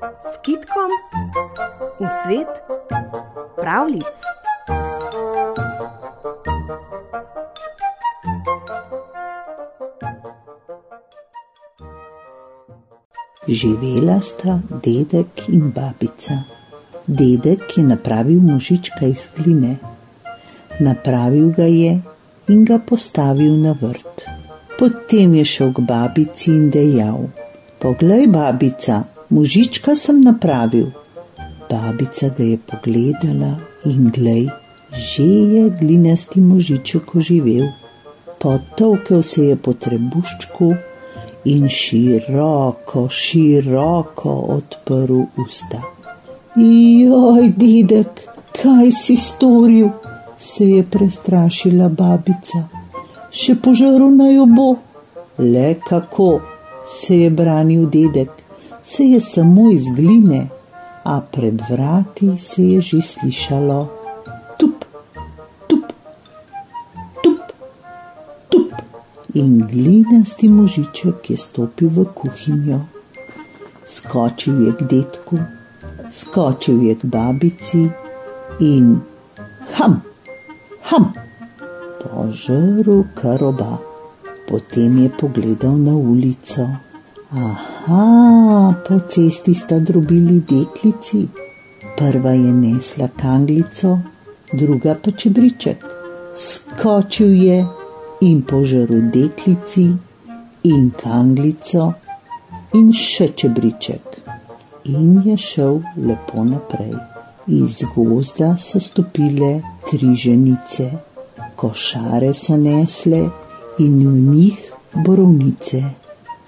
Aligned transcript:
s 0.00 0.40
kitkom 0.40 0.88
v 2.00 2.08
svet 2.24 2.48
pravlic. 3.56 4.14
Živela 13.48 14.20
sta 14.24 14.60
dedek 14.70 15.48
in 15.52 15.68
babica. 15.68 16.48
Dedek 17.04 17.76
je 17.76 17.84
napravil 17.84 18.40
možička 18.40 19.04
iz 19.04 19.28
gline. 19.36 19.76
Napravil 20.80 21.52
ga 21.52 21.66
je 21.66 22.00
in 22.48 22.64
ga 22.64 22.78
postavil 22.78 23.52
na 23.60 23.76
vrt. 23.76 24.24
Potem 24.78 25.34
je 25.34 25.44
šel 25.44 25.76
k 25.76 25.84
babici 25.84 26.56
in 26.56 26.70
dejal: 26.70 27.28
Poglej, 27.76 28.30
babica, 28.32 29.19
možička 29.30 29.94
sem 29.94 30.20
napravil. 30.20 30.90
Babica 31.70 32.28
ga 32.36 32.44
je 32.44 32.58
pogledala 32.58 33.52
in 33.86 34.10
glej, 34.10 34.48
že 34.90 35.22
je 35.22 35.62
glinasti 35.70 36.40
možiček 36.40 37.14
oživel. 37.14 37.70
Potovkel 38.40 39.22
se 39.22 39.44
je 39.52 39.56
po 39.56 39.72
trebuščku 39.72 40.74
in 41.44 41.68
široko, 41.68 43.08
široko 43.08 44.36
odprl 44.56 45.24
usta. 45.38 45.82
Joj, 46.56 47.52
dedek, 47.56 48.24
kaj 48.56 48.90
si 48.90 49.16
storil? 49.16 49.90
se 50.40 50.64
je 50.64 50.84
prestrašila 50.90 51.88
babica. 51.88 52.62
Še 53.30 53.54
požaru 53.64 54.08
naj 54.14 54.34
jo 54.34 54.46
bo. 54.48 54.68
Le 55.38 55.74
kako, 55.88 56.28
se 56.88 57.18
je 57.22 57.30
branil 57.30 57.84
dedek, 57.92 58.30
se 58.90 59.04
je 59.04 59.20
samo 59.20 59.70
iz 59.70 59.84
gline, 59.96 60.48
a 61.04 61.20
pred 61.20 61.62
vrati 61.70 62.38
se 62.38 62.62
je 62.62 62.80
že 62.80 63.00
slišalo 63.00 63.88
tup, 64.58 64.84
tup, 65.68 65.92
tup, 67.22 67.38
tup. 68.50 68.72
In 69.34 69.58
glinasti 69.70 70.48
možiček 70.48 71.30
je 71.30 71.36
stopil 71.36 71.88
v 71.88 72.04
kuhinjo. 72.14 72.80
Skočil 73.86 74.66
je 74.66 74.72
k 74.72 74.82
detku, 74.82 75.38
skočil 76.10 76.82
je 76.82 76.94
k 76.94 77.04
babici 77.04 77.86
in 78.60 79.00
ham 79.78 80.02
ham, 80.82 81.12
požrl 82.02 83.06
karoba. 83.14 83.78
Potem 84.50 84.98
je 84.98 85.08
pogledal 85.08 85.78
na 85.78 85.94
ulico. 85.94 86.66
Aha, 87.30 87.79
po 88.88 89.00
cesti 89.08 89.54
sta 89.54 89.78
drobili 89.78 90.40
deklici. 90.40 91.28
Prva 91.96 92.30
je 92.30 92.52
nesla 92.52 93.08
kanglico, 93.16 93.98
druga 94.52 94.94
pa 95.04 95.10
čebriček. 95.10 95.84
Skočil 96.36 97.34
je 97.42 97.66
in 98.20 98.42
požrl 98.42 99.10
deklici 99.12 99.88
in 100.62 100.90
kanglico 101.02 101.92
in 102.74 102.92
še 102.92 103.32
čebriček. 103.36 104.20
In 104.84 105.22
je 105.24 105.36
šel 105.36 105.80
lepo 105.96 106.44
naprej. 106.44 106.94
Iz 107.46 107.82
gozda 107.94 108.56
so 108.56 108.80
stopile 108.80 109.62
tri 109.90 110.14
ženice, 110.14 110.90
košare 111.56 112.34
so 112.34 112.56
nesle 112.56 113.24
in 113.78 113.98
v 114.06 114.14
njih 114.30 114.62
borovnice, 114.94 115.82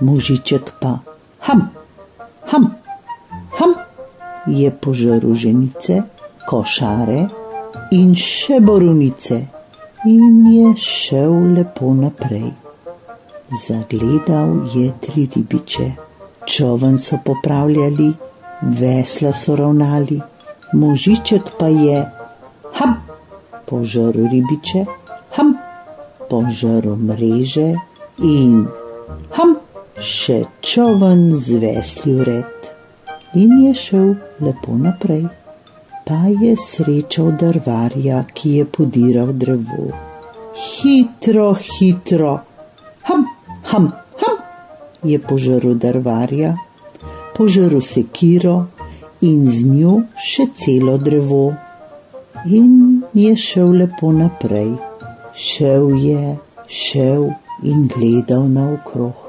možiček 0.00 0.72
pa 0.80 0.96
ham, 1.46 1.70
ham, 2.50 2.74
ham. 3.58 3.72
Je 4.46 4.70
požrl 4.70 5.34
ženice, 5.34 6.02
košare 6.46 7.26
in 7.94 8.14
še 8.14 8.60
borovnice 8.62 9.38
in 10.06 10.46
je 10.50 10.70
šel 10.82 11.34
lepo 11.56 11.92
naprej. 11.94 12.50
Zagledal 13.66 14.54
je 14.74 14.92
tri 15.02 15.26
ribiče, 15.34 15.86
čovn 16.46 16.98
so 16.98 17.18
popravljali, 17.24 18.08
vesla 18.80 19.32
so 19.32 19.56
ravnali, 19.56 20.18
možiček 20.72 21.54
pa 21.58 21.70
je 21.70 22.02
ham. 22.80 22.96
Požrl 23.66 24.26
ribiče, 24.30 24.84
ham, 25.38 25.54
požrl 26.30 26.94
mreže 26.94 27.72
in 28.22 28.66
ham, 29.34 29.56
še 30.02 30.44
čovn 30.60 31.30
zvesli 31.32 32.14
vred. 32.20 32.68
In 33.34 33.52
je 33.64 33.74
šel 33.74 34.14
lepo 34.44 34.76
naprej. 34.76 35.24
Pa 36.06 36.28
je 36.30 36.54
srečal 36.56 37.32
drvarja, 37.40 38.22
ki 38.34 38.50
je 38.58 38.64
podiral 38.64 39.32
drevo. 39.32 39.90
Hitro, 40.56 41.48
hitro, 41.58 42.34
ham, 43.08 43.26
ham, 43.72 43.90
ham, 44.22 44.38
je 45.02 45.18
požrl 45.18 45.74
drvarja, 45.74 46.54
požrl 47.36 47.82
sekiro 47.82 48.68
in 49.20 49.44
z 49.48 49.66
njo 49.66 49.98
še 50.16 50.46
celo 50.54 50.96
drevo 50.96 51.50
in 52.46 53.02
je 53.12 53.34
šel 53.36 53.74
lepo 53.82 54.14
naprej. 54.14 54.72
Šel 55.34 55.92
je, 56.00 56.36
šel 56.68 57.30
in 57.66 57.88
gledal 57.90 58.48
naokrog. 58.48 59.25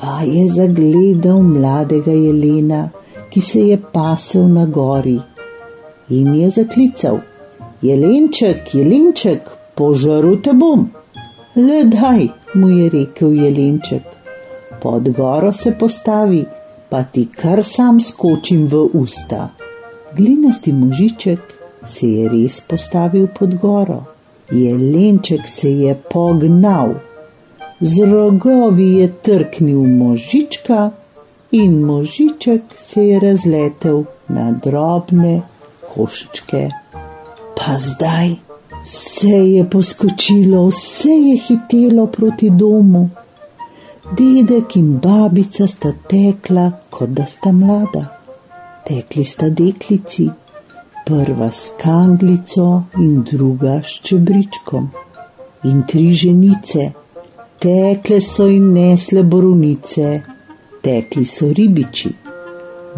Pa 0.00 0.22
je 0.24 0.46
zagledal 0.52 1.42
mladega 1.42 2.12
jelena, 2.12 2.88
ki 3.30 3.40
se 3.40 3.60
je 3.60 3.76
pasel 3.92 4.48
na 4.48 4.64
gori 4.66 5.18
in 6.10 6.34
je 6.34 6.50
zaklical: 6.50 7.18
Jelenček, 7.82 8.74
jelenček, 8.74 9.50
požaru 9.74 10.36
te 10.42 10.52
bom. 10.52 10.88
Le 11.56 11.84
daj, 11.84 12.28
mu 12.54 12.68
je 12.68 12.88
rekel 12.90 13.32
jelenček, 13.32 14.02
pod 14.82 15.08
goro 15.16 15.52
se 15.52 15.72
postavi, 15.78 16.44
pa 16.88 17.02
ti 17.02 17.26
kar 17.26 17.64
sam 17.64 18.00
skočim 18.00 18.66
v 18.66 18.86
usta. 18.92 19.48
Glinasti 20.16 20.72
možiček 20.72 21.40
se 21.84 22.06
je 22.06 22.28
res 22.28 22.60
postavil 22.60 23.28
pod 23.38 23.54
goro. 23.54 24.00
Jelenček 24.50 25.46
se 25.48 25.70
je 25.70 25.94
pognal, 26.10 26.94
z 27.80 28.04
rogovi 28.12 28.94
je 28.94 29.12
trknil 29.22 29.80
možička 29.80 30.90
in 31.50 31.80
možiček 31.84 32.62
se 32.76 33.06
je 33.08 33.20
razletel 33.20 34.04
na 34.28 34.52
drobne 34.52 35.40
koščke. 35.94 36.68
Pa 37.56 37.78
zdaj 37.78 38.36
vse 38.84 39.38
je 39.54 39.64
poskočilo, 39.70 40.66
vse 40.66 41.16
je 41.28 41.38
hitelo 41.38 42.06
proti 42.06 42.50
domu. 42.50 43.08
Dedek 44.18 44.76
in 44.76 44.98
babica 44.98 45.66
sta 45.66 45.92
tekla, 46.08 46.70
kot 46.90 47.10
da 47.10 47.26
sta 47.26 47.52
mlada. 47.52 48.06
Tekli 48.86 49.24
sta 49.24 49.48
deklici, 49.48 50.28
prva 51.06 51.50
s 51.50 51.72
kanglico 51.82 52.82
in 52.98 53.22
druga 53.22 53.80
s 53.84 54.00
čebričkom. 54.02 54.90
In 55.64 55.82
tri 55.88 56.14
ženice, 56.14 56.90
tekle 57.60 58.20
so 58.20 58.46
in 58.48 58.72
nesle 58.72 59.22
borovnice, 59.22 60.08
tekli 60.80 61.24
so 61.24 61.50
ribiči, 61.58 62.12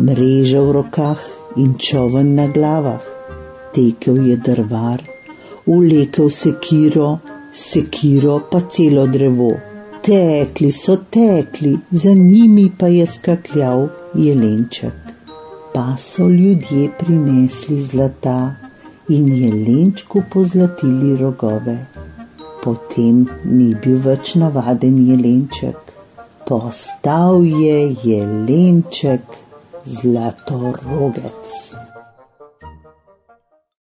mreže 0.07 0.61
v 0.61 0.73
rokah 0.79 1.21
in 1.57 1.75
čovn 1.79 2.35
na 2.39 2.47
glavah. 2.47 3.05
Tekel 3.75 4.23
je 4.29 4.37
drvar, 4.37 5.03
ulekel 5.67 6.31
sekiro, 6.31 7.11
sekiro 7.53 8.41
pa 8.51 8.61
celo 8.73 9.07
drevo. 9.07 9.53
Tekli 10.03 10.73
so 10.73 10.97
tekli, 11.11 11.77
za 11.91 12.13
njimi 12.13 12.71
pa 12.79 12.89
je 12.89 13.07
skakljal 13.07 13.89
jelenček 14.15 15.03
pa 15.73 15.97
so 15.97 16.29
ljudje 16.29 16.91
prinesli 16.99 17.83
zlata 17.83 18.55
in 19.09 19.29
jelenčku 19.29 20.23
pozlatili 20.33 21.17
rogove. 21.17 21.77
Potem 22.63 23.25
ni 23.43 23.73
bil 23.75 23.97
več 24.05 24.37
navaden 24.39 25.01
jelenček, 25.09 25.93
postal 26.47 27.43
je 27.43 27.79
jelenček 28.05 29.35
zlatorogec. 29.99 31.72